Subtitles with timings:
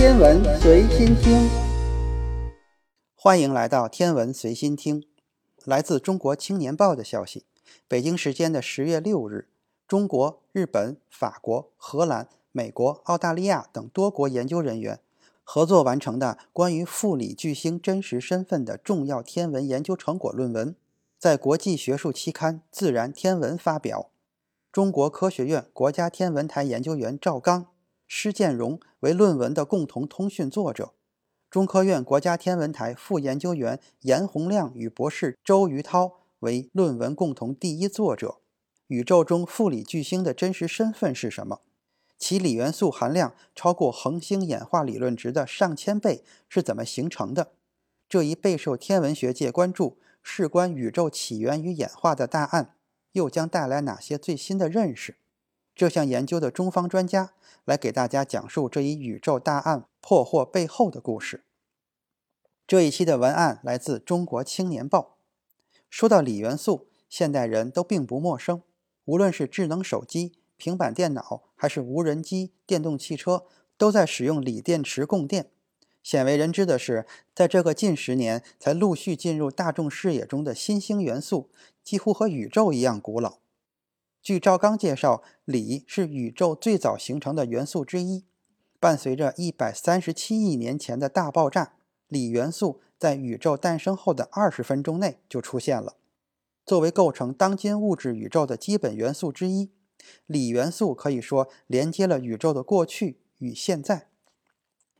[0.00, 1.46] 天文随心听，
[3.14, 5.04] 欢迎来到天文随心听。
[5.66, 7.44] 来自中国青年报的消息，
[7.86, 9.48] 北京时间的十月六日，
[9.86, 15.00] 中国、日本、法国、荷兰、美国、澳大利亚等多国研究人员
[15.44, 20.74] 合作完成的关于富里巨星真实身份的重要天文研究成果论文，
[21.18, 24.08] 在国际学术期刊《自然天文》发表。
[24.72, 27.66] 中国科学院国家天文台研究员赵刚、
[28.12, 30.94] 施建荣为论文的共同通讯作者，
[31.48, 38.38] 中科院国家天文台副研究员严洪亮与博士周于涛为论文共同第一作者。
[38.88, 41.60] 宇宙中富里巨星的真实身份是什么？
[42.18, 47.52] 其锂元素含量超过恒星演化理论值的上千倍是怎么形成的？
[48.08, 52.74] 这一备受天文学界关注、事关宇宙起源与演化的大案。
[53.12, 55.16] 又将带来哪些最新的认识？
[55.80, 57.32] 这项研究的中方专家
[57.64, 61.42] 来给大家讲述这一宇宙大案破获背后的故事。
[62.66, 65.16] 这一期的文案来自《中国青年报》。
[65.88, 68.60] 说到锂元素，现代人都并不陌生。
[69.06, 73.46] 无论是智能手机、平板电脑，还是无人机、电动汽车，
[73.78, 75.48] 都在使用锂电池供电。
[76.02, 81.48] 鲜为人知的是，在这个近十年才陆续进入大众视野中的新兴元素。
[81.82, 83.38] 几乎和宇宙一样古老。
[84.22, 88.26] 据赵刚介绍，锂是宇宙最早形成的元素之一。
[88.78, 91.74] 伴随着一百三十七亿年前的大爆炸，
[92.08, 95.96] 锂元素在宇宙诞生后的二十分钟内就出现了。
[96.66, 99.70] 作为构成当今物质宇宙的基本元素之一，
[100.26, 104.08] 锂元素可以说连接了宇宙的过去与现在。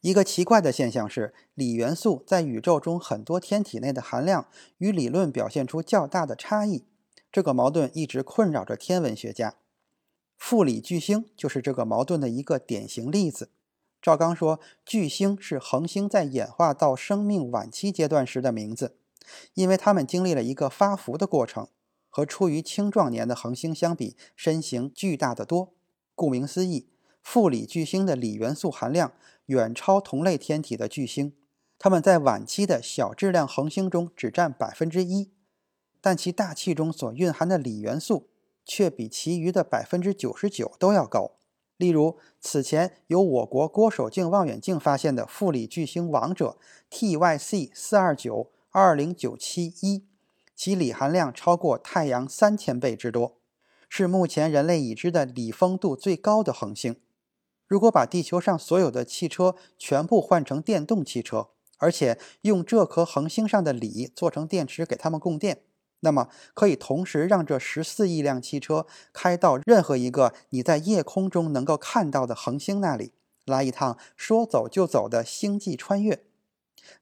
[0.00, 4.46] 一个奇怪的现象是，锂元素在宇宙中很多天体内的含量
[4.78, 6.84] 与理论表现出较大的差异。
[7.30, 9.56] 这个矛盾一直困扰着天文学家。
[10.36, 13.50] 富里巨星就是这个矛盾的一个典型例子。
[14.00, 18.96] 赵刚说，巨星是恒星在演化到生命晚期阶段时的名字，
[19.54, 21.68] 因为它们经历了一个发福的过程，
[22.08, 25.74] 和处于青壮年的恒星相比，身形巨大的多。
[26.14, 26.88] 顾名思义，
[27.20, 29.12] 富里巨星的锂元素含量。
[29.46, 31.32] 远超同类天体的巨星，
[31.78, 35.32] 它们在晚期的小质量恒星中只占百分之一，
[36.00, 38.28] 但其大气中所蕴含的锂元素
[38.64, 41.32] 却比其余的百分之九十九都要高。
[41.76, 46.58] 例如，此前由我国郭守敬望远镜发现的富锂巨星王者
[46.90, 50.04] TYC 四二九二零九七一，
[50.56, 53.38] 其锂含量超过太阳三千倍之多，
[53.88, 56.96] 是目前人类已知的锂丰度最高的恒星。
[57.68, 65.62] 如果把地球上所有的汽车全部换成电动汽车，而且用这颗恒星上的锂做成电池给它们供电，
[66.00, 73.12] 那么可以同时让这十四亿辆汽车开到任何一个你在夜空中能够看到的恒星那里，
[73.44, 76.22] 来一趟说走就走的星际穿越。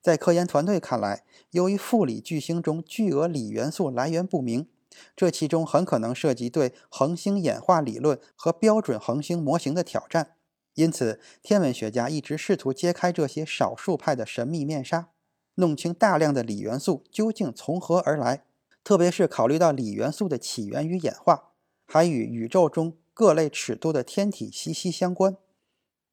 [0.00, 4.68] 在科研团队看来，由于富锂巨星中巨额锂元素来源不明，
[5.14, 10.32] 这其中很可能涉及对恒星演化理论和标准恒星模型的挑战。
[10.74, 15.08] 因此，天文学家一直试图揭开这些少数派的神秘面纱，
[15.56, 18.44] 弄清大量的锂元素究竟从何而来。
[18.86, 21.50] 特别是考虑到锂元素的起源与演化，
[21.86, 25.36] 还与宇宙中各类尺度的天体息息相关。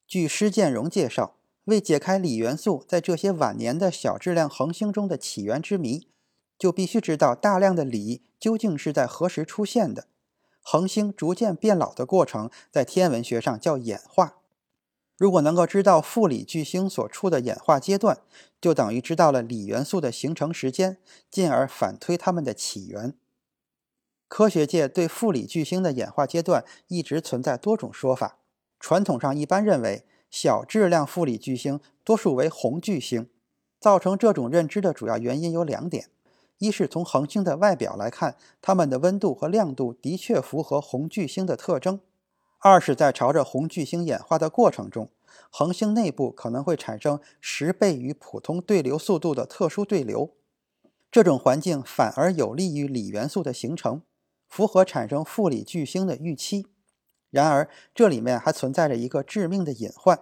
[0.08, 1.36] 据施建荣介绍，
[1.66, 6.08] 为解开锂元素在这些晚年的小质量恒星中的起源之谜，
[6.58, 10.08] 就必须知道大量的锂究竟是在何时出现的。
[10.64, 14.40] 恒星逐渐变老的过程，在天文学上叫演化。
[15.18, 18.20] 如果能够知道富里巨星所处的演化阶段，
[18.60, 20.98] 就等于知道了锂元素的形成时间，
[21.30, 23.14] 进而反推它们的起源。
[24.28, 28.40] 科学界对富里巨星的演化阶段一直存在多种说法。
[28.80, 33.30] 传统上一般认为，小质量富里巨星多数为红巨星。
[33.80, 36.08] 造成这种认知的主要原因有两点：
[36.58, 42.00] 一是从恒星的外表来看，它们的温度和亮度的确符合红巨星的特征。
[42.66, 45.10] 二是，在朝着红巨星演化的过程中，
[45.50, 50.34] 恒星内部可能会产生十倍于普通对流速度的特殊对流，
[51.12, 54.02] 这种环境反而有利于锂元素的形成，
[54.48, 56.68] 符合产生富锂巨星的预期。
[57.30, 60.22] 然而，这里面还存在着一个致命的隐患：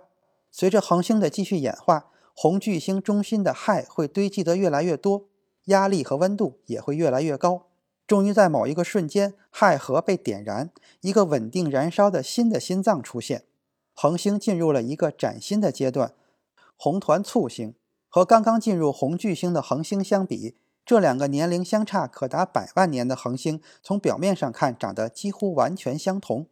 [0.49, 5.27] 随着恒星的继续演化，红巨星中心的氦会堆积得越来越多，
[5.65, 7.67] 压力和温度也会越来越高。
[8.11, 10.69] 终于在某一个瞬间，氦核被点燃，
[10.99, 13.45] 一个稳定燃烧的新的心脏出现，
[13.93, 16.13] 恒星进入了一个崭新的阶段——
[16.75, 17.73] 红团簇星。
[18.09, 26.47] 和刚刚进入红巨星的恒星相比，这两个年龄相差可达百万年的恒星，从表面上看长得几乎完全相同。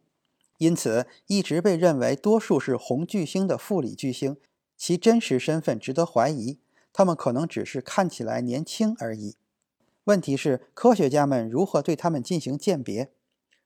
[0.56, 4.38] 因此，一直被认为多数是红巨星的富里巨星，
[4.78, 6.58] 其真实身份值得怀疑。
[6.94, 9.36] 他们可能只是看起来年轻而已。
[10.04, 13.12] 问题是，科学家们如何对他们进行鉴别？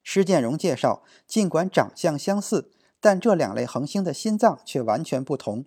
[0.02, 2.70] 施建荣介绍，尽管长相相似，
[3.00, 5.64] 但这两类恒星的心脏却完全不同。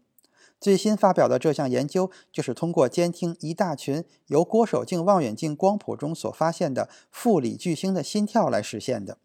[0.59, 9.19] 最新发表的这项研究，就是通过监听一大群由郭守敬望远镜光谱中所发现的富里巨星的心跳来实现的。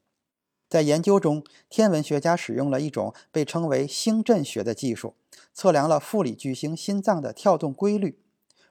[0.69, 5.15] 在研究中，天文学家使用了一种被称为星阵学的技术，
[5.53, 8.19] 测量了富里巨星心脏的跳动规律，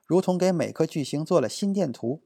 [0.08, 2.22] 如同给每颗巨星做了心电图。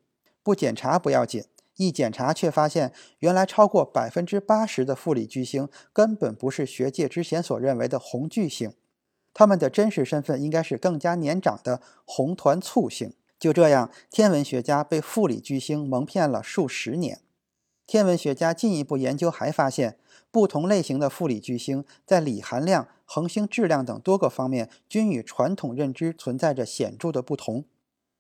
[0.46, 1.44] 不检查不要紧，
[1.78, 8.72] 一检查却发现，原来超过百分之八十的富里巨星根本不是学界之前所认为的红巨星。
[9.34, 13.12] 他们的真实身份应该是更加年长的红团簇星。
[13.40, 17.22] 就这样，天文学家被富里巨星蒙骗了数十年。
[17.88, 19.98] 天文学家进一步研究还发现，
[20.30, 27.66] 不同类型的富里巨星在锂含量、恒星质量等多个方面均与传统认知存在着显著的不同。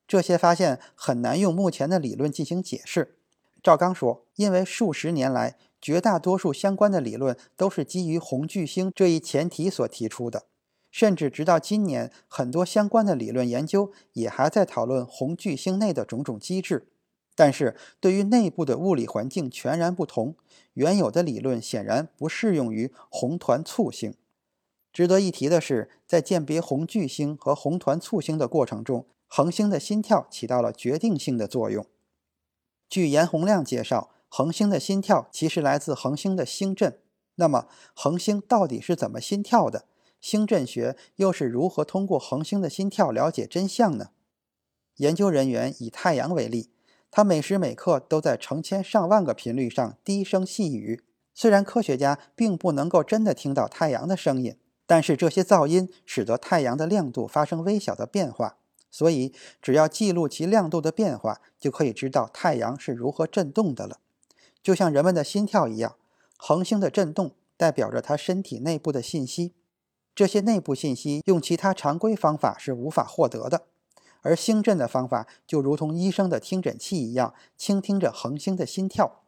[0.08, 3.18] 这些发现很难用目前的理论进行解释。
[3.64, 10.46] 赵刚说：“因为数十年来，绝大多数相关的理论都是基于红巨星这一前提所提出的。”
[10.92, 16.88] 甚至直到今年，很多相关的理论研究也还在讨论红巨星内的种种机制。
[17.36, 20.36] 但是对于内部的物理环境全然不同，
[20.76, 24.14] 原有的理论显然不适用于红团簇星。
[24.94, 31.86] 值得一提的是，在鉴别红巨星和红团簇星的过程中，恒星的心跳起到了决定性的作用。
[32.88, 37.00] 据严洪亮介绍，恒星的心跳其实来自恒星的星震。
[37.36, 39.86] 那么，恒星到底是怎么心跳的？
[40.22, 44.12] 星振学又是如何通过恒星的心跳了解真相呢？
[44.98, 46.72] 研究人员以太阳为例，
[47.12, 51.04] 它每时每刻都在成千上万个频率上低声细语。
[51.34, 54.58] 虽然科学家并不能够真的听到太阳的声音，
[54.88, 58.58] 但是这些噪音使得太阳的亮度发生微小的变化。
[58.98, 64.00] 所以，只要记录其亮度的变化，就可以知道太阳是如何振动的了。
[64.64, 65.98] 就像人们的心跳一样，
[66.38, 69.54] 恒星的振动代表着它身体内部的信息。
[70.16, 73.64] 这些内部信息用其他常规方法是无法获得的，
[74.22, 79.24] 而星震的方法就如同医生的听诊器一样，倾听着恒星的心跳。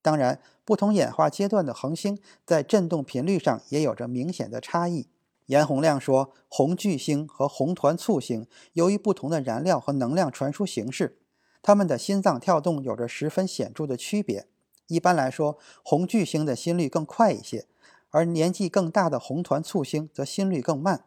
[0.00, 5.08] 当然，不同演化阶段的恒星在振动频率上也有着明显的差异。
[5.48, 11.18] 严洪亮说，红巨星和红团簇星由于不同的燃料和能量传输形式，
[11.60, 14.46] 它们的心脏跳动有着十分显著的区别。
[14.88, 17.66] 一般来说，红巨星的心率更快一些。
[18.10, 21.04] 而年纪更大的红团簇星则心率更慢。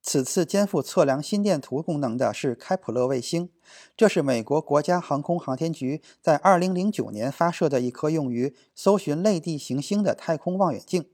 [0.00, 3.48] 此次肩负测量心电图功能的是开普勒卫星，
[3.96, 11.06] 这是美国国家航空航天局在2009年发射的一颗用于搜寻类地行星的太空望远镜。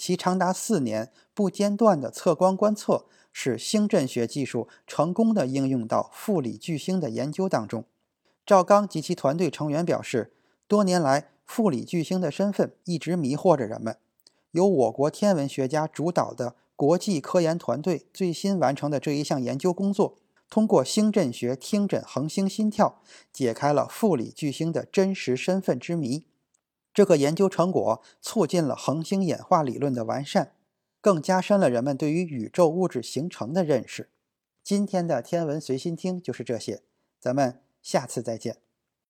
[0.00, 3.04] 其长达四年不间断的测光观测，
[3.34, 7.84] 使星振学技术成功的应用到富里巨星的研究当中。
[8.46, 10.32] 赵刚及其团队成员表示，
[10.66, 13.98] 多年来富里巨星的身份一直迷惑着人们。
[14.52, 20.16] 由我国天文学家主导的国际科研团队最新完成的这一项研究工作，
[20.48, 26.24] 通过星振学听诊恒星心跳，解开了富里巨星的真实身份之谜。
[26.92, 30.52] 这个研究成果促进了恒星演化理论的完善，
[31.00, 34.10] 更加深了人们对于宇宙物质形成的认识。
[34.62, 36.82] 今天的天文随心听就是这些，
[37.18, 38.58] 咱们下次再见。